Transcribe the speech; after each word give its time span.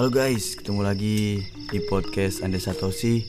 Halo 0.00 0.08
guys, 0.08 0.56
ketemu 0.56 0.80
lagi 0.80 1.44
di 1.44 1.78
podcast 1.84 2.40
Anda 2.40 2.56
Satoshi. 2.56 3.20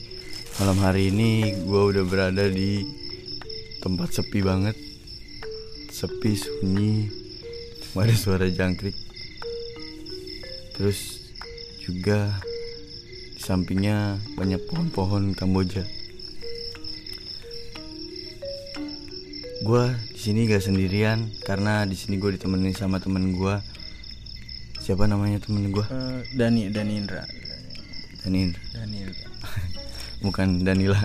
Malam 0.56 0.80
hari 0.80 1.12
ini 1.12 1.52
gue 1.68 1.82
udah 1.92 2.00
berada 2.08 2.48
di 2.48 2.80
tempat 3.84 4.16
sepi 4.16 4.40
banget. 4.40 4.72
Sepi, 5.92 6.32
sunyi 6.32 7.12
Cuma 7.76 8.08
ada 8.08 8.16
suara 8.16 8.48
jangkrik. 8.48 8.96
Terus 10.72 11.28
juga 11.84 12.40
di 13.36 13.40
sampingnya 13.44 14.16
banyak 14.40 14.64
pohon-pohon 14.64 15.36
Kamboja. 15.36 15.84
Gue 19.60 19.92
di 20.08 20.20
sini 20.24 20.48
gak 20.48 20.64
sendirian 20.64 21.36
karena 21.44 21.84
di 21.84 22.00
sini 22.00 22.16
gue 22.16 22.32
ditemenin 22.32 22.72
sama 22.72 22.96
temen 22.96 23.36
gue 23.36 23.60
Siapa 24.82 25.06
namanya 25.06 25.38
temen 25.38 25.70
gue? 25.70 25.86
Eh, 25.86 26.26
Dani 26.34 26.66
Dani 26.66 26.98
Indra. 26.98 27.22
Danin 28.26 28.50
Dani 28.74 28.96
Indra. 29.06 29.26
Bukan 30.26 30.66
Danila. 30.66 30.98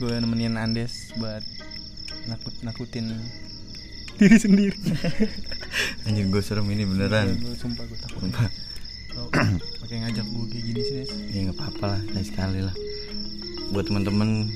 Gue 0.00 0.16
nemenin 0.16 0.56
Andes 0.56 1.12
buat 1.20 1.44
nakut 2.24 2.56
nakutin 2.64 3.20
diri 4.16 4.32
sendiri. 4.40 4.80
Anjir 6.08 6.24
gue 6.32 6.40
serem 6.40 6.64
ini 6.72 6.88
beneran. 6.88 7.36
Gue 7.36 7.52
sumpah 7.52 7.84
gue 7.84 8.00
takut. 8.00 8.24
Sumpah. 8.24 8.48
Pakai 9.84 9.96
ngajak 10.08 10.24
gue 10.24 10.44
kayak 10.56 10.64
gini 10.72 10.80
sih 10.88 10.94
Des. 11.04 11.12
Ya 11.36 11.38
nggak 11.52 11.60
apa-apa 11.60 11.84
lah 11.84 12.00
sekali 12.00 12.24
sekali 12.24 12.60
lah. 12.64 12.74
Buat 13.76 13.92
teman-teman 13.92 14.48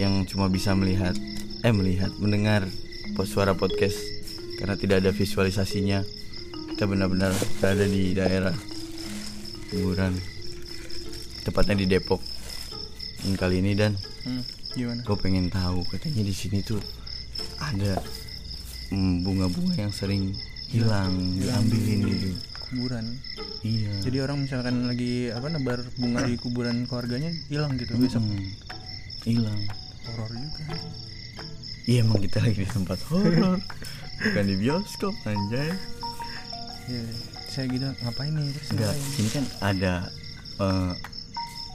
yang 0.00 0.24
cuma 0.24 0.48
bisa 0.48 0.72
melihat 0.72 1.12
Eh 1.60 1.74
melihat, 1.76 2.08
mendengar 2.16 2.64
suara 3.28 3.52
podcast 3.52 4.00
Karena 4.56 4.74
tidak 4.80 5.04
ada 5.04 5.10
visualisasinya 5.12 6.21
Kita 6.72 6.88
benar-benar 6.88 7.36
berada 7.60 7.84
di 7.84 8.16
daerah 8.16 8.56
Kuburan 9.68 10.16
Tepatnya 11.44 11.76
di 11.76 11.84
Depok. 11.84 12.22
Dan 13.22 13.36
kali 13.36 13.60
ini 13.60 13.76
dan. 13.76 13.92
Hmm, 14.24 14.40
gimana? 14.72 15.04
Gue 15.04 15.16
pengen 15.20 15.52
tahu 15.52 15.84
katanya 15.92 16.24
di 16.24 16.32
sini 16.32 16.64
tuh 16.64 16.80
ada 17.60 18.00
mm, 18.88 19.20
bunga-bunga 19.20 19.74
yang 19.84 19.92
sering 19.92 20.32
hilang 20.72 21.12
diambilin 21.36 22.00
gitu. 22.08 22.28
kuburan. 22.72 23.04
Iya. 23.60 23.92
Jadi 24.08 24.16
orang 24.24 24.38
misalkan 24.48 24.88
lagi 24.88 25.28
apa 25.28 25.46
nebar 25.52 25.84
bunga 26.00 26.24
di 26.24 26.40
kuburan 26.40 26.88
keluarganya 26.88 27.30
hilang 27.52 27.76
gitu 27.76 28.00
besok. 28.00 28.24
Mm, 28.24 28.48
hilang. 29.28 29.60
Horor 30.08 30.30
juga. 30.32 30.62
Iya 31.84 32.06
emang 32.06 32.22
kita 32.22 32.38
lagi 32.40 32.64
di 32.64 32.68
tempat 32.70 32.98
horor. 33.12 33.60
Bukan 34.22 34.44
di 34.46 34.56
bioskop 34.56 35.14
anjay 35.26 35.74
ya 36.90 37.02
saya 37.52 37.66
gitu 37.68 37.86
ngapain 38.02 38.32
nih? 38.32 38.48
Terus 38.56 38.68
enggak 38.72 38.92
ngapain? 38.94 39.20
ini 39.20 39.28
kan 39.30 39.44
ada 39.60 39.92
eh, 40.62 40.92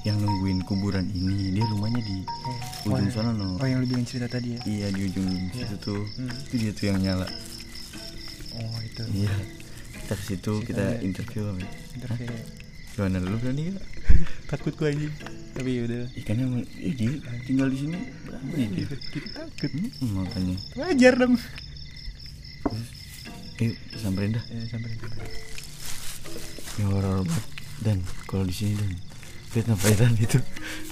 yang 0.08 0.18
nungguin 0.24 0.60
kuburan 0.66 1.06
ini. 1.12 1.54
Dia 1.54 1.66
rumahnya 1.70 2.02
di 2.02 2.18
oh, 2.26 2.96
ujung 2.96 3.12
sana 3.12 3.32
no 3.36 3.60
oh 3.60 3.68
yang 3.68 3.84
lu 3.84 3.88
bilang 3.88 4.08
cerita 4.08 4.28
tadi 4.28 4.58
ya? 4.58 4.60
Iya 4.66 4.88
di 4.92 5.02
ujung 5.12 5.30
situ 5.54 5.76
tuh. 5.80 6.04
Hmm. 6.18 6.32
itu 6.50 6.56
dia 6.58 6.72
tuh 6.74 6.86
yang 6.90 7.00
nyala. 7.00 7.28
Oh 8.58 8.78
itu. 8.82 9.04
Iya. 9.26 9.36
Kita 10.08 10.14
ke 10.16 10.24
situ 10.24 10.54
Kita 10.64 10.86
interview 11.04 11.44
ya? 11.60 11.68
Hah? 12.08 12.18
kayak 12.18 12.42
gimana 12.98 13.22
lu 13.22 13.38
berani 13.38 13.78
gak 13.78 13.86
takut 14.50 14.74
gue 14.74 14.90
anjing 14.90 15.14
tapi 15.54 15.70
ya 15.78 15.82
udah. 15.86 16.04
Ikannya 16.18 16.44
emang 16.46 16.64
eh, 16.66 16.94
tinggal 17.46 17.68
di 17.70 17.78
sini. 17.78 18.00
Berani 18.26 18.64
dia. 18.74 18.88
Kita 18.90 19.30
takut. 19.46 19.72
Hmm, 19.74 20.12
makanya. 20.26 20.58
Wajar 20.78 21.14
dong 21.18 21.38
eh 23.64 23.74
samperin 23.98 24.38
dah. 24.38 24.44
Ya 24.54 24.62
sampai 24.70 24.90
sampai 24.94 25.10
ya 26.78 26.86
horor 26.90 27.26
banget. 27.26 27.46
Dan 27.82 27.98
kalau 28.30 28.46
di 28.46 28.54
sini 28.54 28.78
dan. 28.78 28.94
Lihat 29.56 29.66
ngapain 29.74 30.14
itu. 30.20 30.40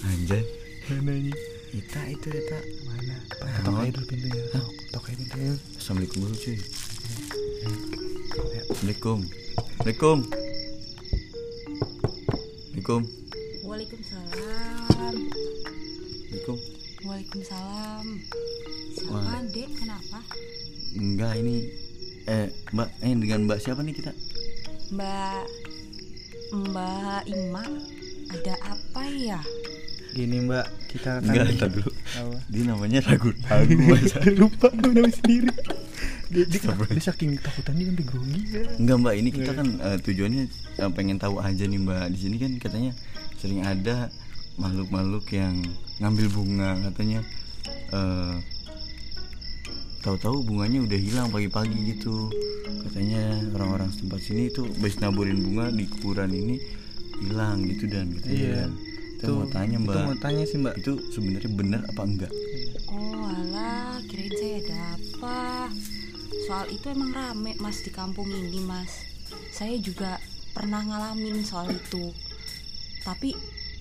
Anjay. 0.05 0.43
Mana 0.85 1.17
nih 1.17 1.33
kita 1.75 2.07
itu 2.07 2.31
ya 2.31 2.39
tak 2.47 2.63
mana? 2.87 3.19
Ketok 3.27 3.83
aja 3.83 3.91
dulu 3.91 4.07
pintunya 4.07 4.47
tok 4.53 4.63
tok 4.95 5.11
aja 5.11 5.17
pintunya 5.17 5.51
assalamualaikum 5.75 6.23
dulu 6.23 6.35
cuy 6.39 6.55
assalamualaikum. 6.55 9.19
Assalamualaikum. 9.75 10.23
Assalamualaikum. 12.85 13.01
Waalaikumsalam. 13.65 14.85
assalamualaikum. 14.87 16.57
Waalaikumsalam. 17.03 18.05
Siapa 18.95 19.19
Wah. 19.19 19.43
dek? 19.51 19.67
Kenapa? 19.75 20.19
enggak 20.95 21.43
ini 21.43 21.67
eh 22.25 22.49
mbak 22.73 22.89
eh 23.01 23.13
dengan 23.13 23.39
mbak 23.45 23.59
siapa 23.61 23.81
nih 23.85 23.93
kita? 23.93 24.11
Mbak 24.93 25.43
Mbak 26.55 27.21
Ima 27.27 27.63
ada 28.31 28.53
apa 28.65 29.03
ya? 29.09 29.41
gini 30.15 30.47
mbak 30.47 30.63
kita 30.87 31.19
akan 31.19 31.27
enggak 31.27 31.47
entar 31.51 31.69
dulu. 31.75 31.91
Apa 31.91 32.37
dia 32.47 32.63
namanya 32.63 32.99
ragu 33.03 33.35
ragu. 33.35 33.75
Masa 33.91 34.19
lupa 34.31 34.71
gue 34.71 34.91
nama 34.95 35.11
sendiri. 35.11 35.51
Dia, 36.31 36.43
dia, 36.47 36.59
dia 36.71 37.03
saking 37.03 37.35
takutan 37.43 37.75
dia 37.75 37.91
sampai 37.91 38.05
grogi 38.07 38.41
ya. 38.47 38.63
Enggak 38.79 38.97
mbak, 39.03 39.13
ini 39.19 39.29
kita 39.35 39.51
kan 39.51 39.67
eh, 39.75 39.97
tujuannya 39.99 40.43
eh, 40.79 40.91
pengen 40.95 41.19
tahu 41.19 41.43
aja 41.43 41.67
nih 41.67 41.79
mbak. 41.83 42.07
Di 42.15 42.19
sini 42.23 42.39
kan 42.39 42.51
katanya 42.63 42.91
sering 43.43 43.67
ada 43.67 44.07
makhluk-makhluk 44.55 45.27
yang 45.35 45.59
ngambil 45.99 46.27
bunga 46.31 46.79
katanya. 46.89 47.19
eh 47.91 48.54
Tahu-tahu 50.05 50.45
bunganya 50.45 50.85
udah 50.85 50.99
hilang 51.01 51.33
pagi-pagi 51.33 51.97
gitu. 51.97 52.29
Katanya 52.85 53.41
orang-orang 53.57 53.89
setempat 53.89 54.21
sini 54.21 54.53
itu 54.53 54.61
habis 54.69 55.01
naburin 55.01 55.41
bunga 55.41 55.73
di 55.73 55.89
kuburan 55.89 56.29
ini 56.29 56.61
hilang 57.25 57.65
gitu 57.65 57.89
dan 57.89 58.13
katanya. 58.21 58.37
Iya. 58.37 58.53
Dan. 58.69 58.71
Kita 59.15 59.31
mau 59.33 59.47
tanya 59.49 59.77
mbak, 59.81 59.95
itu 59.95 59.99
mau 60.05 60.17
tanya 60.21 60.43
sih 60.45 60.57
mbak 60.61 60.75
itu 60.77 60.93
sebenarnya 61.09 61.51
benar 61.57 61.81
apa 61.89 62.01
enggak? 62.05 62.33
Oh 62.93 63.25
alah, 63.25 63.97
kirain 64.05 64.33
saya 64.37 64.55
ada 64.61 64.77
apa? 64.93 65.39
Soal 66.45 66.65
itu 66.69 66.85
emang 66.93 67.09
rame 67.09 67.57
mas 67.57 67.81
di 67.81 67.89
kampung 67.89 68.29
ini 68.29 68.61
mas. 68.61 68.91
Saya 69.49 69.73
juga 69.81 70.21
pernah 70.53 70.85
ngalamin 70.85 71.41
soal 71.41 71.73
itu. 71.73 72.13
Tapi 73.01 73.33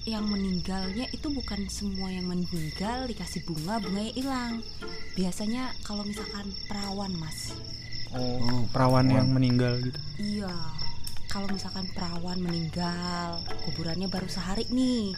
yang 0.04 0.28
meninggalnya 0.28 1.08
itu 1.16 1.32
bukan 1.32 1.64
semua 1.72 2.12
yang 2.12 2.28
meninggal 2.28 3.08
dikasih 3.08 3.40
bunga 3.48 3.80
bunganya 3.80 4.12
hilang. 4.12 4.52
Biasanya 5.16 5.72
kalau 5.80 6.04
misalkan 6.04 6.52
perawan 6.68 7.12
mas, 7.16 7.56
oh, 8.12 8.68
perawan 8.68 9.08
yang 9.08 9.32
meninggal 9.32 9.80
gitu 9.80 10.00
Iya, 10.20 10.52
kalau 11.32 11.50
misalkan 11.50 11.88
perawan 11.90 12.38
meninggal, 12.38 13.42
kuburannya 13.66 14.06
baru 14.06 14.28
sehari 14.28 14.68
nih. 14.70 15.16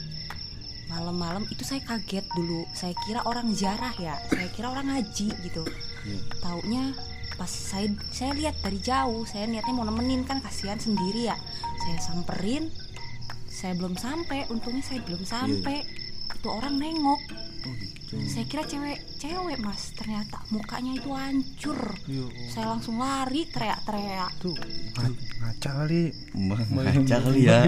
Malam-malam 0.86 1.42
itu 1.50 1.66
saya 1.66 1.82
kaget 1.82 2.24
dulu. 2.38 2.62
Saya 2.70 2.94
kira 3.04 3.26
orang 3.26 3.50
jarah 3.58 3.92
ya. 3.98 4.14
Saya 4.30 4.48
kira 4.54 4.70
orang 4.70 4.86
haji 4.96 5.28
gitu. 5.34 5.66
Iya. 6.06 6.18
Taunya 6.38 6.94
pas 7.36 7.50
saya 7.50 7.90
saya 8.14 8.32
lihat 8.32 8.56
dari 8.64 8.80
jauh, 8.80 9.26
saya 9.28 9.44
niatnya 9.44 9.76
mau 9.76 9.84
nemenin 9.84 10.22
kan 10.24 10.38
kasihan 10.38 10.78
sendiri 10.78 11.26
ya. 11.26 11.36
Saya 11.84 11.98
samperin. 12.00 12.70
Saya 13.56 13.72
belum 13.72 13.96
sampai, 13.96 14.44
untungnya 14.46 14.84
saya 14.84 15.00
belum 15.00 15.24
sampai. 15.24 15.80
Itu 16.28 16.48
orang 16.50 16.76
nengok. 16.76 17.20
Oh 17.64 17.72
gitu. 17.74 18.14
Saya 18.26 18.44
kira 18.44 18.62
cewek-cewek, 18.62 19.56
Mas. 19.58 19.90
Ternyata 19.92 20.44
mukanya 20.48 20.92
itu 20.92 21.08
hancur. 21.10 21.80
Yo, 22.04 22.28
Saya 22.46 22.70
langsung 22.70 23.00
lari 23.00 23.48
teriak-teriak. 23.48 24.30
tuh 24.36 24.52
nga- 24.92 25.16
ngaca 25.40 25.70
kali 25.74 26.12
ngaca 26.34 27.16
kali 27.18 27.40
ya. 27.42 27.60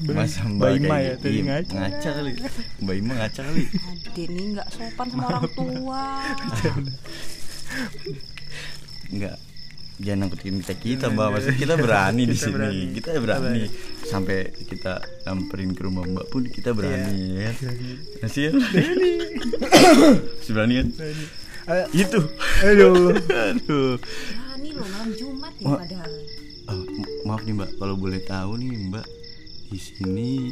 Masa 0.00 0.44
mbak 0.46 0.78
Ima 0.78 0.96
ya, 0.98 1.12
tadi 1.14 1.32
Iya, 1.34 1.44
ngaca. 1.46 1.76
ngaca 1.76 2.10
kali. 2.14 2.32
Mbak 2.78 2.94
Ima 2.94 3.12
ngaca 3.16 3.40
kali. 3.42 3.64
Ade 3.68 4.22
nih 4.26 4.44
nggak 4.52 4.68
sopan 4.70 5.06
sama 5.08 5.24
orang 5.28 5.44
tua. 5.56 6.04
Enggak. 9.10 9.36
Jangan 10.00 10.18
nangkutin 10.24 10.56
kita 10.58 10.74
kita 10.74 11.06
mbak. 11.08 11.28
Maksudnya 11.30 11.58
kita 11.58 11.74
berani 11.76 12.22
di 12.24 12.32
sini. 12.34 12.52
berani. 12.56 12.82
Kita 12.90 13.08
berani. 13.20 13.62
Sampai 14.02 14.38
kita 14.64 14.92
samperin 15.20 15.76
ke 15.76 15.84
rumah 15.84 16.02
mbak 16.02 16.26
pun 16.26 16.48
kita 16.48 16.72
berani 16.72 17.36
ya. 17.38 17.52
Masih 18.18 18.42
ya? 18.48 18.52
Masih 20.40 20.52
berani 20.52 20.74
kan? 20.80 20.88
Eh, 21.70 21.86
Itu. 21.94 22.18
aduh. 22.64 23.12
Aduh. 23.20 23.94
Berani 24.00 24.68
loh 24.72 24.86
malam 24.88 25.10
Jumat 25.12 25.54
ya 25.54 25.68
padahal. 25.68 26.12
Oh, 26.66 26.80
ma- 26.80 27.12
Maaf 27.28 27.42
nih 27.44 27.54
mbak. 27.54 27.70
Kalau 27.76 27.94
boleh 27.94 28.20
tahu 28.22 28.52
nih 28.56 28.72
mbak 28.88 29.06
Di 29.68 29.78
sini 29.78 30.48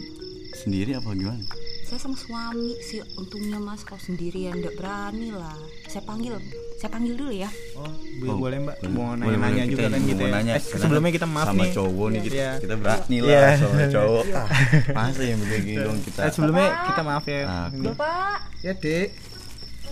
Sendiri 0.54 0.92
apa 0.92 1.14
gimana? 1.14 1.40
Saya 1.88 1.96
sama 1.98 2.14
suami 2.14 2.76
sih 2.80 3.00
untungnya 3.16 3.56
mas 3.56 3.80
kalau 3.80 3.96
sendirian 3.98 4.52
nggak 4.54 4.76
berani 4.76 5.32
lah. 5.32 5.56
Saya 5.86 6.04
panggil, 6.04 6.36
saya 6.76 6.92
panggil 6.92 7.16
dulu 7.16 7.32
ya. 7.32 7.48
oh, 7.74 7.88
Oh, 8.20 8.36
boleh 8.36 8.60
mbak 8.60 8.76
boleh. 8.78 8.92
mau 8.92 9.16
Boleh, 9.16 9.24
nanya-nanya 9.34 9.48
boleh. 9.56 9.64
juga 9.66 9.80
Kita 9.80 9.88
kan 9.88 9.98
mau 9.98 10.04
gitu 10.06 10.20
ya 10.20 10.30
nanya, 10.30 10.52
Eh, 10.52 10.60
sebelumnya 10.60 11.10
kita 11.10 11.26
maaf 11.26 11.46
sama 11.48 11.56
nih 11.58 11.70
cowok 11.72 12.06
nih 12.06 12.20
kita, 12.20 12.34
Iya. 12.34 12.50
kita 12.58 12.74
berani 12.76 13.16
lah 13.18 13.30
Iya. 13.30 13.48
sama 13.56 13.82
cowok 13.88 14.24
Ah, 14.30 14.46
Masa 15.00 15.22
yang 15.24 15.40
begini 15.40 15.74
dong 15.78 15.98
kita 16.02 16.20
Eh, 16.20 16.30
sebelumnya 16.30 16.68
kita 16.84 17.00
maaf 17.02 17.24
ya 17.26 17.40
Ah. 17.42 17.66
Bapak, 17.72 18.36
ya 18.60 18.72
dek 18.74 19.08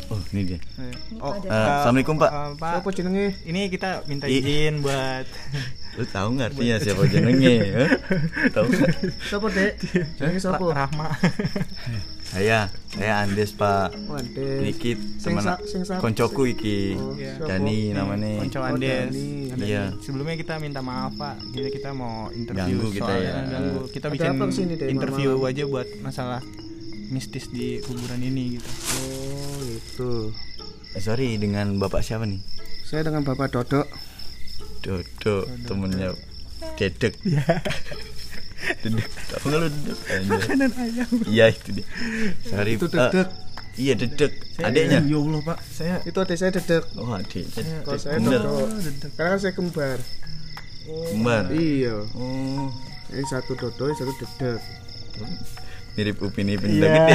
Oh, 0.06 0.20
ini 0.31 0.43
dia. 0.47 0.58
Oh, 1.19 1.35
Eh, 1.35 1.50
Assalamualaikum, 1.50 2.14
Pak. 2.14 2.31
eh, 2.31 2.50
Pak. 2.56 2.70
Siapa 2.79 2.88
jenenge? 2.93 3.26
Ini 3.43 3.61
kita 3.67 4.06
minta 4.06 4.26
I- 4.26 4.38
izin 4.38 4.79
buat 4.79 5.26
Lu 5.97 6.05
tahu 6.06 6.29
nggak 6.32 6.49
artinya 6.53 6.76
siapa 6.79 7.03
jenenge? 7.06 7.55
eh? 7.58 7.91
Tahu 8.55 8.64
nggak? 8.69 8.91
Siapa, 9.25 9.47
Dek? 9.49 9.73
Jenenge 10.14 10.38
Pak 10.38 10.43
siapa? 10.44 10.62
Rahma. 10.62 11.08
Saya, 12.26 12.67
saya 12.88 13.23
Andes, 13.23 13.50
Pak. 13.53 13.94
Wande. 14.05 14.47
Dikit 14.61 14.99
Sing 15.17 15.38
teman 15.38 15.56
koncoku 15.97 16.43
iki. 16.49 16.94
Oh, 16.94 17.14
Iya. 17.14 17.38
Dani 17.41 17.91
namanya. 17.93 18.43
Konco 18.43 18.59
Oh, 18.61 18.67
Andes. 18.69 19.14
Iya. 19.56 19.94
Sebelumnya 19.99 20.35
kita 20.35 20.59
minta 20.59 20.82
maaf 20.82 21.14
Pak. 21.14 21.38
Kita 21.50 21.69
kita 21.73 21.91
mau 21.93 22.26
interview 22.31 22.79
Ganggu 22.79 22.88
kita 22.93 23.12
ya. 23.17 23.35
ganggu. 23.49 23.81
Kita 23.88 24.06
bikin 24.09 24.31
apa 24.32 24.44
ke 24.44 24.52
sini 24.52 24.73
deh, 24.75 24.87
interview 24.87 25.38
aja 25.41 25.64
buat 25.64 25.87
masalah 25.99 26.43
mistis 27.09 27.47
di 27.47 27.79
kuburan 27.81 28.19
ini 28.20 28.59
gitu. 28.59 28.69
Oh, 28.69 29.36
itu. 29.97 30.29
Eh, 30.93 31.01
sorry 31.01 31.41
dengan 31.41 31.81
bapak 31.81 32.05
siapa 32.05 32.29
nih? 32.29 32.41
Saya 32.87 33.03
dengan 33.03 33.27
Bapak 33.27 33.51
Dodok. 33.51 33.89
Dodo, 34.79 35.49
temennya 35.67 36.15
Dedek. 36.79 37.19
Dedek. 38.87 39.09
Tahu 39.33 39.45
nggak 39.51 39.59
lu 39.59 39.69
Dedek? 39.73 39.99
Makanan 40.31 40.71
ayam. 40.79 41.09
Iya 41.27 41.45
itu 41.51 41.81
dia. 41.81 41.87
Sorry. 42.47 42.79
Itu 42.79 42.87
Dedek. 42.87 43.29
iya 43.75 43.99
Dedek. 43.99 44.33
Adiknya. 44.63 45.03
Ya 45.03 45.19
Allah 45.19 45.41
Pak, 45.43 45.59
saya 45.67 45.97
Itu 46.07 46.19
adik 46.23 46.39
saya 46.39 46.55
Dedek. 46.55 46.85
Oh 46.95 47.11
adik. 47.11 47.51
Kalau 47.83 47.99
saya 47.99 48.23
Bener. 48.23 48.41
Dodok. 48.47 48.69
Karena 49.19 49.29
kan 49.35 49.41
saya 49.43 49.53
kembar. 49.59 49.99
Kembar. 50.87 51.45
Iya. 51.51 52.07
Oh. 52.15 52.71
Ini 53.11 53.25
satu 53.27 53.59
Dodok, 53.59 53.91
satu 53.99 54.13
Dedek. 54.15 54.61
Mirip 55.97 56.21
Upin 56.21 56.53
Ipin 56.53 56.77
eh, 56.85 57.09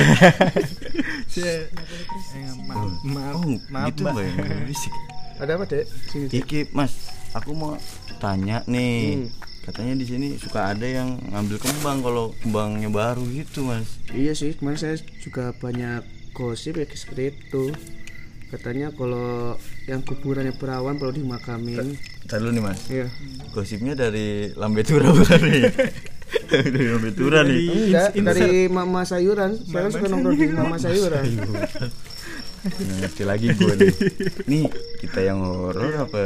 maaf, 2.65 2.89
maaf, 3.05 3.37
Oh, 3.37 3.53
maaf 3.69 3.93
gitu 3.93 4.09
Mbak. 4.09 4.25
Ya? 4.25 4.33
Berisik. 4.65 4.93
Ada 5.37 5.51
apa, 5.53 5.63
Dek? 5.69 5.85
Sini, 6.09 6.25
Dek. 6.27 6.41
Iki 6.41 6.59
Mas, 6.73 7.13
aku 7.37 7.53
mau 7.53 7.77
tanya 8.17 8.65
nih. 8.65 9.21
Hmm. 9.21 9.29
Katanya 9.61 9.93
di 10.01 10.05
sini 10.09 10.27
suka 10.41 10.73
ada 10.73 10.89
yang 10.89 11.21
ngambil 11.29 11.61
kembang 11.61 12.01
kalau 12.01 12.33
kembangnya 12.41 12.89
baru 12.89 13.21
gitu, 13.29 13.69
Mas. 13.69 14.01
Iya 14.09 14.33
sih, 14.33 14.57
kemarin 14.57 14.81
saya 14.81 14.97
juga 15.21 15.53
banyak 15.53 16.01
gosip 16.33 16.81
ya 16.81 16.89
seperti 16.89 17.37
itu. 17.37 17.69
Katanya 18.49 18.89
kalau 18.91 19.55
yang 19.85 20.01
kuburannya 20.01 20.57
perawan 20.57 20.97
kalau 20.97 21.13
dimakamin. 21.13 21.93
Ntar 22.25 22.41
dulu 22.41 22.51
nih, 22.57 22.63
Mas. 22.65 22.81
Iya. 22.89 23.05
Gosipnya 23.53 23.93
dari 23.93 24.49
Lambetura 24.57 25.13
bukan 25.13 25.41
nih? 25.45 25.69
dari 26.63 26.85
nih. 27.45 27.65
Enggak, 27.87 28.09
dari 28.15 28.49
mama 28.67 29.01
sayuran. 29.03 29.51
Saya 29.57 29.81
kan 29.83 29.91
suka 29.91 30.07
nongkrong 30.07 30.35
di 30.35 30.47
mama 30.49 30.75
sayuran. 30.77 31.23
Nggak 32.61 32.97
ngerti 33.01 33.23
lagi 33.25 33.47
gue 33.51 33.73
nih. 33.75 33.93
Nih, 34.45 34.63
kita 35.01 35.19
yang 35.23 35.41
horor 35.41 35.91
apa 35.99 36.23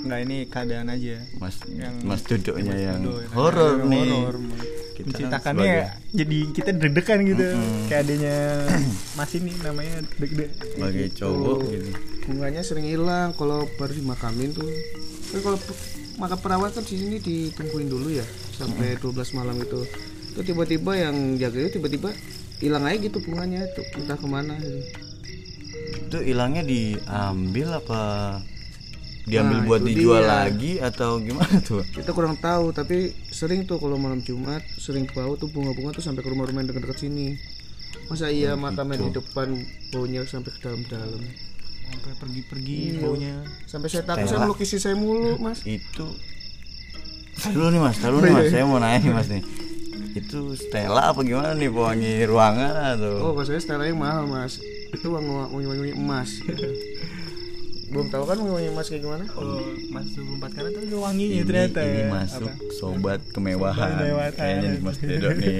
Enggak 0.00 0.20
ini 0.22 0.36
keadaan 0.46 0.88
aja. 0.88 1.16
Mas 1.36 1.60
Yang- 1.66 1.96
Mas 2.02 2.20
Duduknya 2.22 2.72
Mas 2.72 2.80
yang 2.80 3.00
horor 3.34 3.84
nih. 3.84 4.08
horor. 4.08 4.36
Kita 4.90 5.00
kan 5.00 5.04
Menceritakannya 5.06 5.64
sebagai- 5.64 6.12
jadi 6.12 6.38
kita 6.52 6.70
deg-degan 6.72 7.18
gitu. 7.26 7.46
Mm-mm. 7.50 7.80
Kayak 7.88 8.00
adanya 8.04 8.36
Mas 9.14 9.30
ini 9.34 9.52
namanya 9.58 9.96
deg-deg. 10.16 10.50
sebagai 10.54 11.06
cowok 11.14 11.58
gitu. 11.66 11.90
Bunganya 12.22 12.62
sering 12.62 12.86
hilang 12.86 13.32
kalau 13.34 13.64
baru 13.74 13.92
dimakamin 13.92 14.52
tuh. 14.52 14.68
Tapi 15.26 15.40
kalau 15.42 15.58
maka 16.20 16.36
perawan 16.36 16.68
kan 16.68 16.84
di 16.84 17.00
sini 17.00 17.16
ditungguin 17.16 17.88
dulu 17.88 18.12
ya 18.12 18.26
sampai 18.54 19.00
12 19.00 19.16
malam 19.32 19.56
itu. 19.56 19.80
Itu 20.30 20.40
tiba-tiba 20.44 20.92
yang 20.94 21.40
jaganya 21.40 21.72
tiba-tiba 21.72 22.12
hilang 22.60 22.84
aja 22.84 23.00
gitu 23.00 23.18
bunganya 23.24 23.64
itu 23.64 23.82
entah 23.96 24.20
ke 24.20 24.28
mana 24.28 24.54
gitu. 24.60 24.80
Itu 26.06 26.18
hilangnya 26.20 26.62
diambil 26.62 27.80
apa 27.80 28.00
diambil 29.24 29.58
Nah, 29.62 29.66
buat 29.68 29.80
itu 29.84 29.88
dijual 29.94 30.22
dia. 30.22 30.30
lagi 30.44 30.72
atau 30.76 31.20
gimana 31.20 31.56
tuh? 31.68 31.80
Kita 31.88 32.10
kurang 32.12 32.36
tahu 32.36 32.72
tapi 32.72 33.16
sering 33.30 33.64
tuh 33.64 33.80
kalau 33.80 33.96
malam 33.96 34.20
Jumat 34.20 34.60
sering 34.76 35.08
bau 35.10 35.40
tuh 35.40 35.48
bunga-bunga 35.48 35.96
tuh 35.96 36.04
sampai 36.04 36.20
ke 36.20 36.28
rumah-rumah 36.28 36.60
yang 36.62 36.68
dekat-dekat 36.68 36.98
sini. 37.00 37.36
Masa 38.06 38.28
iya 38.28 38.58
makamnya 38.58 39.06
di 39.06 39.10
depan 39.14 39.54
baunya 39.94 40.26
sampai 40.26 40.50
ke 40.50 40.58
dalam-dalam. 40.62 41.22
Sampai 41.90 42.14
pergi-pergi 42.16 42.76
Iya. 42.88 43.00
baunya. 43.00 43.34
Sampai 43.64 43.88
saya 43.88 44.04
takut 44.04 44.22
Stella. 44.22 44.30
saya 44.30 44.40
melukisi 44.42 44.76
saya 44.76 44.94
mulu, 44.94 45.36
Mas. 45.36 45.60
Itu 45.62 46.06
dulu 47.42 47.66
nih 47.68 47.80
mas, 47.80 47.96
dulu 47.96 48.20
nih 48.20 48.32
mas, 48.32 48.46
saya 48.48 48.64
mau 48.64 48.76
nanya 48.76 49.00
nih 49.00 49.12
mas 49.14 49.28
nih 49.28 49.40
Itu 50.12 50.52
Stella 50.52 51.08
apa 51.08 51.22
gimana 51.22 51.54
nih 51.54 51.68
pewangi 51.68 52.28
ruangan 52.28 52.72
atau 52.92 53.12
Oh, 53.18 53.32
kalau 53.32 53.46
saya 53.46 53.56
style 53.56 53.80
yang 53.82 53.96
mahal, 53.96 54.26
Mas. 54.26 54.60
Itu 54.90 55.08
wangi-wangi 55.08 55.94
emas. 55.94 56.36
gitu. 56.36 56.66
Belum 57.88 58.06
tahu 58.06 58.22
kan 58.22 58.36
wangi 58.36 58.68
emas 58.68 58.86
kayak 58.86 59.02
gimana? 59.02 59.24
Oh, 59.32 59.56
Mas 59.88 60.10
24 60.12 60.50
karat 60.52 60.70
tuh 60.70 60.82
ada 60.84 60.98
wanginya 61.00 61.32
ini, 61.32 61.42
ternyata 61.42 61.78
ini 61.80 62.02
masuk 62.06 62.50
Apa? 62.50 62.70
sobat 62.72 63.20
kemewahan, 63.26 63.90
kayaknya 64.30 64.66
nih 64.68 64.80
mas 64.80 64.98
Dedo 64.98 65.30
nih 65.40 65.58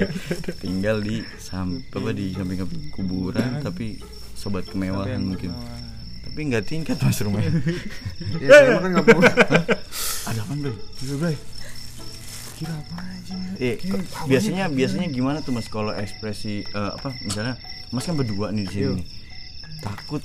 tinggal 0.59 0.97
di 0.99 1.17
sampai 1.37 1.91
apa 1.97 2.11
di 2.13 2.27
samping 2.31 2.61
kuburan 2.93 3.59
tapi 3.61 3.99
sobat 4.33 4.63
kemewahan 4.65 5.19
mungkin 5.25 5.51
kemewahan. 5.51 5.80
Tapi 6.31 6.47
nggak 6.47 6.63
tingkat 6.65 6.95
mas 6.97 7.19
rumahnya 7.19 7.51
Ya, 8.39 8.49
saya 8.49 8.79
kan 8.79 8.89
nggak 8.89 9.07
mau. 9.09 9.23
ada 10.25 10.41
apa 10.41 10.53
bro? 10.55 10.73
Kira 12.55 12.73
apa 12.73 12.97
aja? 13.01 13.35
Eh, 13.59 13.77
biasanya 14.25 14.69
biasanya 14.69 15.09
gimana 15.09 15.41
tuh 15.41 15.51
mas 15.51 15.67
kalau 15.67 15.91
ekspresi 15.91 16.63
eh, 16.63 16.91
apa 16.93 17.11
misalnya 17.19 17.59
mas 17.89 18.05
kan 18.05 18.15
berdua 18.15 18.49
nih 18.51 18.63
di 18.63 18.71
sini 18.71 18.85
Iya. 18.85 18.91
nih. 18.95 19.07
takut 19.81 20.23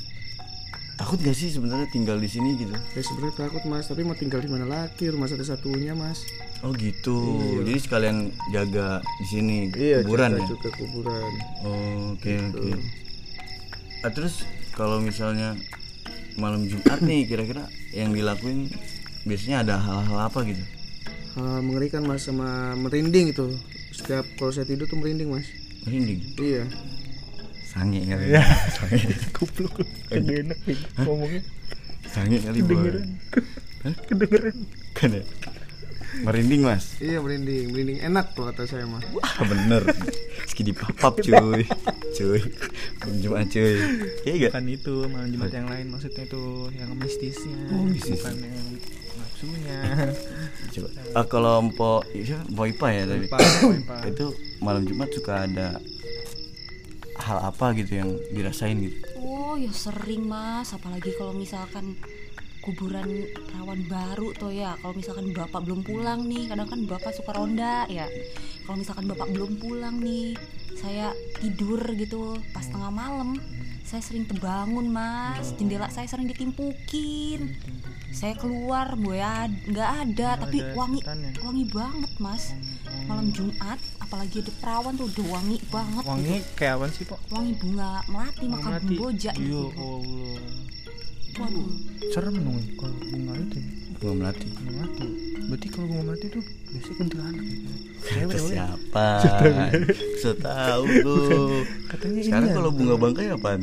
takut 0.96 1.18
gak 1.18 1.32
sih 1.32 1.50
sebenarnya 1.50 1.88
tinggal 1.90 2.16
di 2.16 2.28
sini 2.28 2.56
gitu 2.56 2.72
Ya 2.72 3.02
sebenarnya 3.02 3.36
takut, 3.42 3.64
Mas, 3.66 3.84
tapi 3.86 4.04
mau 4.04 4.14
tinggal 4.14 4.40
di 4.40 4.48
mana 4.48 4.64
lagi? 4.64 5.08
Rumah 5.08 5.28
satu-satunya, 5.28 5.92
Mas. 5.92 6.24
oh 6.60 6.72
gitu 6.72 7.18
jadi 7.60 7.74
sekalian 7.78 8.18
jaga 8.50 9.00
di 9.00 9.26
sini 9.26 9.58
Iya, 9.72 10.04
kuburan 10.04 10.32
jaga 10.32 10.40
ya 10.40 10.48
juga 10.48 10.70
kuburan. 10.72 11.32
Oh, 11.62 12.14
oke 12.14 12.32
oke 12.52 12.70
Ah, 14.02 14.12
terus 14.12 14.44
kalau 14.72 15.00
misalnya 15.00 15.56
malam 16.36 16.66
Jumat 16.66 17.00
nih 17.00 17.26
kira-kira 17.26 17.66
yang 17.90 18.12
dilakuin 18.12 18.68
biasanya 19.24 19.64
ada 19.64 19.76
hal-hal 19.78 20.20
apa 20.22 20.40
gitu 20.44 20.64
Hal 21.34 21.60
mengerikan, 21.60 22.00
Mas, 22.02 22.24
sama 22.24 22.48
merinding 22.76 23.28
itu. 23.28 23.60
Setiap 23.92 24.24
kalau 24.36 24.50
saya 24.50 24.64
tidur 24.64 24.86
tuh 24.86 24.96
merinding, 24.96 25.28
Mas. 25.30 25.44
merinding 25.84 26.24
Iya. 26.38 26.64
sange 27.66 28.00
kali 28.02 28.24
Iya. 28.32 28.44
sange 28.72 29.04
Goblok. 29.32 29.84
Kagak 30.08 30.36
enak 30.42 30.60
nih 30.64 30.80
ngomongnya. 30.98 31.42
sange 32.08 32.38
kali 32.40 32.60
boy 32.62 32.72
Kedengeran. 32.72 33.08
Kedengeran. 34.06 34.56
kan 34.94 35.10
ya 35.12 35.24
merinding 36.18 36.62
mas 36.64 36.96
Iya, 36.98 37.20
merinding. 37.20 37.68
Merinding 37.70 38.00
enak 38.02 38.32
kalau 38.32 38.48
kata 38.48 38.64
saya, 38.64 38.88
Mas. 38.88 39.04
wah 39.12 39.36
bener 39.44 39.84
Meski 40.56 40.72
dipapap 40.72 41.20
cuy. 41.20 41.68
Cuy. 42.16 42.40
Belum 43.04 43.16
Jumat 43.20 43.52
cuy. 43.52 43.76
Iya 44.24 44.34
gak 44.48 44.56
Bukan 44.56 44.68
itu, 44.72 44.96
malam 45.12 45.28
Jumat 45.28 45.52
yang 45.52 45.68
lain 45.68 45.92
maksudnya 45.92 46.24
itu 46.24 46.44
yang 46.80 46.96
mistisnya. 46.96 47.60
Oh, 47.76 47.84
mistis. 47.84 48.24
Bukan 48.24 48.40
yang 48.40 48.68
nafsunya. 49.20 49.80
coba 50.72 50.88
Ah, 51.12 51.26
kalau 51.28 51.60
empo 51.60 52.08
iya 52.16 52.40
empo 52.48 52.64
ipa 52.72 52.88
ya 52.88 53.04
tadi 53.04 53.28
itu 54.08 54.26
malam 54.64 54.88
Jumat 54.88 55.12
suka 55.12 55.44
ada 55.44 55.76
hal 57.20 57.38
apa 57.52 57.76
gitu 57.76 57.92
yang 58.00 58.16
dirasain 58.32 58.80
gitu? 58.80 58.96
Oh 59.20 59.60
ya 59.60 59.76
sering 59.76 60.24
mas, 60.24 60.72
apalagi 60.72 61.12
kalau 61.20 61.36
misalkan 61.36 62.00
kuburan 62.66 63.08
perawan 63.46 63.80
baru 63.86 64.34
tuh 64.34 64.50
ya. 64.50 64.74
Kalau 64.82 64.98
misalkan 64.98 65.30
bapak 65.32 65.62
belum 65.62 65.86
pulang 65.86 66.26
nih, 66.26 66.50
kadang 66.50 66.66
kan 66.66 66.82
bapak 66.90 67.14
suka 67.14 67.32
ronda 67.38 67.86
ya. 67.86 68.10
Kalau 68.66 68.82
misalkan 68.82 69.06
bapak 69.06 69.30
belum 69.30 69.62
pulang 69.62 70.02
nih, 70.02 70.34
saya 70.74 71.14
tidur 71.38 71.80
gitu 71.94 72.42
pas 72.50 72.66
tengah 72.66 72.90
malam. 72.90 73.38
Saya 73.86 74.02
sering 74.02 74.26
terbangun 74.26 74.90
mas, 74.90 75.54
jendela 75.62 75.94
saya 75.94 76.10
sering 76.10 76.26
ditimpukin. 76.26 77.54
Saya 78.10 78.34
keluar, 78.40 78.96
gue 78.98 79.22
nggak 79.70 79.92
ada, 80.08 80.40
tapi 80.42 80.64
ada 80.64 80.74
wangi 80.74 81.04
setannya. 81.04 81.32
wangi 81.46 81.66
banget 81.70 82.12
mas. 82.18 82.58
Malam 83.06 83.30
Jumat, 83.30 83.78
apalagi 84.02 84.42
ada 84.42 84.52
perawan 84.58 84.98
tuh 84.98 85.06
udah 85.14 85.26
wangi 85.38 85.62
banget. 85.70 86.04
Wangi 86.08 86.38
kayak 86.58 86.82
apa 86.82 86.86
sih, 86.90 87.06
Pak? 87.06 87.20
wangi 87.30 87.54
bunga 87.62 88.02
melati 88.10 88.46
maka 88.50 88.68
Melati. 88.74 88.96
boja 88.98 89.32
Iya, 89.38 89.44
gitu. 89.46 89.62
Allah. 89.78 90.40
Waduh. 91.36 91.68
Serem 92.14 92.36
dong 92.40 92.60
kalau 92.80 92.96
bunga 93.12 93.34
itu. 93.36 93.60
bunga 94.00 94.14
melati 94.16 94.48
Bunga 94.48 94.72
melati. 94.72 95.06
Berarti 95.46 95.68
kalau 95.68 95.86
bunga 95.92 96.04
melati 96.08 96.26
tuh 96.32 96.44
biasanya 96.72 96.96
kuntilanak 96.96 97.44
ya. 97.44 97.74
Kata 98.06 98.38
siapa 98.38 99.08
so 100.22 100.30
tahu 100.38 100.84
lu 101.02 101.18
Katanya 101.90 102.22
sekarang 102.22 102.50
ya. 102.50 102.56
kalau 102.56 102.70
bunga 102.70 102.96
bangkai 102.96 103.28
apaan 103.34 103.62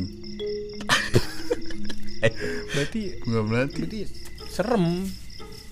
eh 2.21 2.33
Berarti 2.75 3.01
bunga 3.23 3.41
melati 3.41 3.81
berarti 3.87 3.99
serem. 4.51 4.85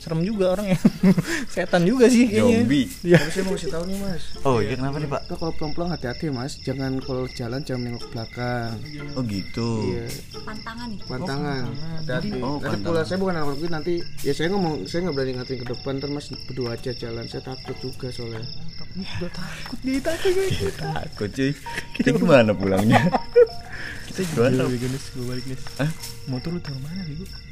Serem 0.01 0.25
juga 0.25 0.58
orangnya. 0.58 0.81
Setan 1.53 1.86
juga 1.86 2.10
sih 2.10 2.25
kayaknya. 2.25 2.65
Zombie. 2.65 2.86
Iya. 3.05 3.17
Tapi 3.22 3.29
saya 3.29 3.43
mau 3.46 3.53
kasih 3.53 3.70
tahu 3.70 3.84
nih 3.86 3.98
mas. 4.01 4.24
Oh 4.41 4.58
iya 4.58 4.74
kenapa 4.74 4.98
nih 4.98 5.10
pak? 5.13 5.22
Itu 5.29 5.36
kalau 5.38 5.53
pelan-pelan 5.53 5.89
hati-hati 5.93 6.25
mas. 6.34 6.53
Jangan 6.65 6.91
kalau 7.05 7.24
jalan 7.29 7.62
jangan 7.62 7.81
nengok 7.86 8.05
belakang. 8.10 8.74
Oh 9.13 9.22
gitu. 9.29 9.70
Iya. 9.93 10.05
Pantangan 10.41 10.88
nih? 10.89 11.00
Pantangan. 11.05 11.63
Hati-hati 12.01 12.29
Oh, 12.41 12.58
nanti 12.58 12.65
pantangan. 12.65 12.81
pula 12.81 13.01
saya 13.05 13.17
bukan 13.22 13.36
anak 13.38 13.58
nanti 13.70 13.93
ya 14.25 14.34
saya 14.34 14.48
ngomong 14.50 14.74
saya 14.89 15.00
nggak 15.05 15.15
berani 15.15 15.31
ngatain 15.38 15.60
ke 15.62 15.67
depan 15.70 15.93
ntar 16.01 16.10
mas 16.10 16.27
berdua 16.50 16.74
aja 16.74 16.91
jalan. 16.98 17.25
Saya 17.29 17.41
takut 17.46 17.77
juga 17.77 18.08
soalnya. 18.10 18.41
Udah 19.22 19.31
takut 19.31 19.79
dia 19.86 20.01
takut 20.01 20.31
gue 20.34 20.72
takut 20.74 21.29
cuy. 21.29 21.51
Kita 21.93 22.10
gimana 22.17 22.51
pulangnya? 22.58 23.05
Kita 24.12 24.22
gimana? 24.34 24.65
Gue 24.67 25.24
balik 25.24 25.46
nis 25.46 25.62
Hah? 25.79 25.91
Motor 26.27 26.58
lu 26.58 26.60
taruh 26.60 26.81
mana 26.84 27.05
nih 27.05 27.50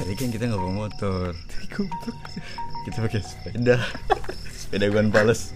tadi 0.00 0.12
kan 0.16 0.28
kita 0.32 0.44
nggak 0.48 0.60
bawa 0.60 0.74
motor. 0.88 1.36
Gue 1.76 1.86
kita 2.88 2.98
pakai 3.04 3.20
sepeda. 3.20 3.76
Sepeda 4.56 4.86
Gonpales 4.88 5.52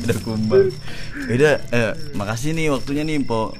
sepeda 0.00 0.14
kumbang. 0.24 0.72
Udah 1.28 1.60
eh, 1.70 1.92
makasih 2.16 2.56
nih 2.56 2.72
waktunya 2.72 3.06
nih 3.06 3.22
po. 3.22 3.54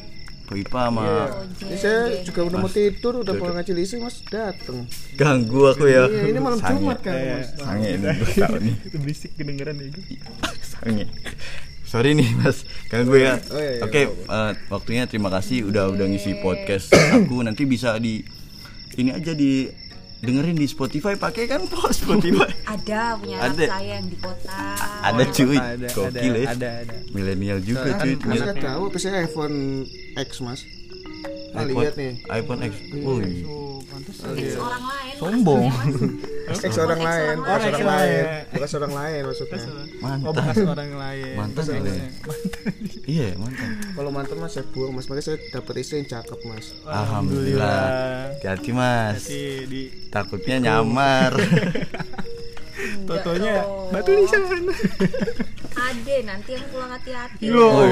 Po 0.49 0.59
Ipa 0.59 0.91
sama 0.91 1.07
Iya. 1.07 1.23
Ini 1.63 1.77
saya 1.79 2.01
juga 2.27 2.41
udah 2.43 2.59
mau 2.59 2.67
tidur 2.67 3.23
udah 3.23 3.33
mau 3.39 3.55
ngacil 3.55 3.79
isi 3.79 4.03
mas. 4.03 4.19
Dateng. 4.27 4.91
Ganggu 5.15 5.71
aku 5.71 5.87
ya. 5.87 6.11
Iya 6.11 6.35
ini 6.35 6.41
malam 6.43 6.59
Sange. 6.59 6.83
jumat 6.83 6.99
kan 7.07 7.15
mas. 7.15 7.49
Sange 7.55 7.89
ini 7.95 8.07
gue 8.11 8.31
tahu 8.35 8.57
nih. 8.59 8.75
Itu 8.83 8.97
berisik 8.99 9.31
kedengeran 9.39 9.79
ya 9.79 9.87
gue 9.95 10.05
sange. 10.75 11.05
Sorry 11.87 12.19
nih 12.19 12.27
mas. 12.43 12.67
Ganggu 12.91 13.15
ya. 13.15 13.39
Oh, 13.47 13.63
iya, 13.63 13.71
iya, 13.79 13.83
oke 13.87 14.03
eh, 14.11 14.51
waktunya 14.75 15.07
terima 15.07 15.31
kasih 15.31 15.71
udah 15.71 15.87
udah 15.87 16.07
ngisi 16.11 16.43
podcast 16.43 16.91
aku. 17.15 17.47
Nanti 17.47 17.63
bisa 17.63 17.95
di 18.03 18.27
ini 18.99 19.11
aja 19.15 19.33
di 19.35 19.71
dengerin 20.21 20.57
di 20.57 20.69
Spotify 20.69 21.17
pakai 21.17 21.49
kan 21.49 21.65
po 21.67 21.89
Spotify. 21.97 22.51
Ada 22.69 23.17
punya 23.17 23.37
Ada. 23.41 23.49
anak 23.57 23.71
saya 23.71 23.93
yang 24.01 24.07
di 24.09 24.19
kota. 24.21 24.59
Ada 25.01 25.25
cuy. 25.33 25.57
ada 25.57 25.69
ada 25.75 25.89
gokil 25.95 26.35
ya. 26.37 26.47
ada 26.53 26.69
ada. 26.85 26.95
Milenial 27.17 27.59
juga 27.65 27.89
kan 27.97 28.05
cuy. 28.05 28.15
ternyata. 28.21 28.45
nggak 28.45 28.57
tahu 28.61 28.83
tapi 28.91 28.99
saya 29.01 29.15
iPhone 29.25 29.57
X 30.19 30.31
mas? 30.45 30.61
nah, 31.51 31.67
iPhone- 31.67 31.83
lihat 31.83 31.95
nih. 31.97 32.13
iPhone 32.31 32.61
X. 32.63 32.73
Oh 33.07 33.19
iya. 33.19 33.43
oh 33.49 33.79
Ex 34.37 34.55
orang 34.57 34.85
lain. 34.85 35.15
Sombong. 35.19 35.65
Mas. 36.51 36.61
X 36.67 36.73
orang 36.83 37.01
Ex 37.01 37.07
lain 37.07 37.37
orang 37.39 37.41
bekas 37.41 37.63
lain. 37.63 37.79
orang 37.79 37.87
lain 37.87 38.25
bekas 38.51 38.73
orang 38.75 38.93
lain. 38.93 39.21
Maksudnya 39.23 39.59
oh 39.63 40.03
mantan 40.03 40.35
bekas 40.35 40.59
orang 40.67 40.93
lain. 40.99 41.35
Mantan 41.39 41.65
ya? 41.65 41.79
mantan. 41.79 42.11
Iya 43.07 43.29
mantan. 43.39 43.69
Kalau 43.95 44.11
mantan 44.11 44.37
mas 44.43 44.51
saya 44.59 44.65
buang 44.75 44.93
mas. 44.93 45.07
Makanya 45.07 45.25
saya 45.31 45.39
dapat 45.55 45.75
istri 45.79 46.03
yang 46.03 46.09
cakep 46.11 46.41
mas. 46.51 46.67
Alhamdulillah. 46.85 47.81
Hati-hati 48.35 48.71
mas. 48.75 49.23
Takutnya 50.11 50.57
nyamar. 50.59 51.33
Totonya 53.09 53.61
dong. 53.61 53.93
batu 53.93 54.11
nisan 54.17 54.43
ade 55.83 56.17
nanti 56.23 56.51
yang 56.53 56.67
pulang 56.67 56.91
hati-hati 56.91 57.43
Yo, 57.43 57.63
Oh, 57.63 57.85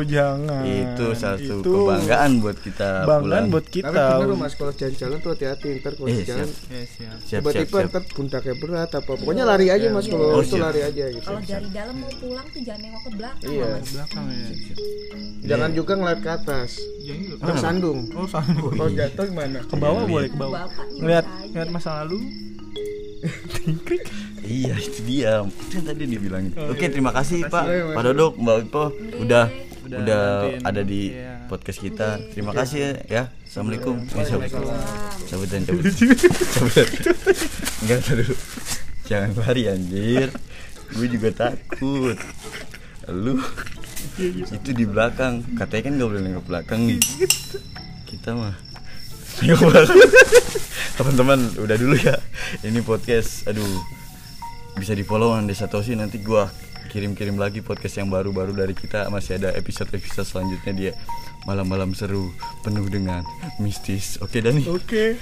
iya. 0.00 0.06
jangan. 0.06 0.62
itu 0.64 1.06
satu 1.12 1.54
Itu 1.56 1.70
kebanggaan 1.74 2.30
buat 2.38 2.58
kita 2.58 2.90
Banggaan 3.02 3.22
pulang. 3.24 3.44
buat 3.50 3.64
tapi 3.64 3.74
kita. 3.76 3.90
bener 4.14 4.26
loh, 4.26 4.36
mas 4.36 4.54
kalau 4.54 4.72
jalan-jalan 4.72 5.18
tuh 5.18 5.30
hati-hati 5.32 5.68
ntar 5.76 5.92
kalau 5.92 6.08
Eh, 6.08 6.22
jalan 6.22 6.46
siap. 6.46 6.70
Ya, 6.70 6.82
siap. 6.84 6.86
siap 6.86 7.18
siap 7.20 7.40
tiba-tiba 7.40 7.76
siap 7.76 7.90
ntar 7.90 8.02
pundaknya 8.08 8.54
berat 8.56 8.90
apa 8.92 9.12
pokoknya 9.12 9.44
lari 9.44 9.66
aja 9.68 9.86
mas 9.88 10.06
kalau 10.06 10.26
Oh, 10.30 10.40
itu 10.40 10.56
lari 10.56 10.80
aja 10.80 11.04
gitu 11.08 11.22
kalau 11.22 11.40
dari 11.42 11.68
dalam 11.70 11.96
mau 11.96 12.12
pulang 12.14 12.46
tuh 12.48 12.60
jangan 12.60 12.80
nengok 12.80 13.02
ke 13.02 13.10
belakang 13.14 13.50
Iya. 13.50 13.68
Mas. 13.74 13.88
Belakang 13.90 14.24
ya. 14.26 14.46
jangan 15.44 15.70
juga 15.72 15.92
ngeliat 15.94 16.20
ke 16.20 16.30
atas 16.30 16.70
Jangan 17.00 17.20
gitu. 17.20 17.34
tersandung 17.38 17.98
Oh, 18.12 18.26
sandung. 18.26 18.70
kalau 18.70 18.90
jatuh 18.90 19.24
gimana 19.26 19.58
Ke 19.62 19.76
bawah 19.76 20.00
Iya, 20.00 20.10
boleh 20.10 20.28
ke 20.28 20.36
bawah. 20.36 20.60
Ngeliat 20.94 21.24
ngeliat 21.46 21.70
masa 21.70 21.90
lalu. 22.00 22.20
Iya 24.44 24.74
itu 24.76 25.00
dia. 25.02 25.32
Itu 25.42 25.72
yang 25.74 25.86
tadi 25.86 26.02
dibilangin. 26.06 26.52
Oh, 26.54 26.70
oke 26.70 26.80
iya. 26.80 26.88
terima 26.88 27.10
kasih 27.10 27.48
pak. 27.48 27.64
Iya, 27.64 27.82
Mas. 27.86 27.94
pak 27.96 28.02
Dodok 28.04 28.32
mbak 28.36 28.56
Ipo 28.62 28.84
udah 29.18 29.44
Udah 29.84 29.98
udah 30.00 30.22
nantiin. 30.48 30.60
ada 30.64 30.82
di 30.82 31.02
Iya. 31.12 31.32
podcast 31.44 31.78
kita. 31.78 32.08
Terima 32.32 32.52
kasih 32.52 32.78
ya, 32.78 32.90
ya. 33.04 33.22
Assalamualaikum. 33.44 33.94
Eh, 34.00 34.24
cabut 34.24 34.48
Waalaikumsalam. 34.48 34.80
cabut? 35.28 35.48
Cabut 35.52 36.86
enggak 37.84 38.00
dulu 38.02 38.34
jangan 39.04 39.30
lari 39.36 39.62
anjir. 39.68 40.28
Gue 40.90 41.06
juga 41.06 41.28
takut. 41.34 42.16
Lu 43.06 43.36
itu 44.32 44.70
di 44.72 44.84
belakang. 44.84 45.44
Katanya 45.52 45.82
kan 45.84 45.92
nggak 45.94 46.08
boleh 46.08 46.22
nengok 46.22 46.46
belakang. 46.48 46.80
Nih 46.88 47.00
kita 48.08 48.32
mah 48.32 48.56
nengok 49.40 49.60
belakang 49.68 50.00
teman-teman 50.94 51.38
udah 51.58 51.76
dulu 51.76 51.96
ya. 51.98 52.16
Ini 52.62 52.80
podcast 52.86 53.50
aduh. 53.50 53.82
Bisa 54.74 54.94
di 54.94 55.06
follow 55.06 55.34
Ande 55.34 55.54
Satoshi. 55.54 55.94
Nanti 55.94 56.18
gua 56.22 56.50
kirim-kirim 56.90 57.38
lagi 57.38 57.62
podcast 57.62 57.98
yang 57.98 58.10
baru-baru 58.10 58.54
dari 58.54 58.74
kita. 58.74 59.10
Masih 59.10 59.42
ada 59.42 59.54
episode-episode 59.54 60.26
selanjutnya 60.26 60.72
dia. 60.74 60.92
Malam-malam 61.46 61.92
seru 61.94 62.30
penuh 62.62 62.86
dengan 62.86 63.22
mistis. 63.58 64.18
Oke 64.22 64.42
Dani? 64.42 64.66
Oke. 64.70 65.18